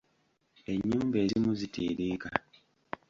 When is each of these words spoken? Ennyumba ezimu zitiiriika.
Ennyumba 0.71 1.15
ezimu 1.23 1.51
zitiiriika. 1.59 2.29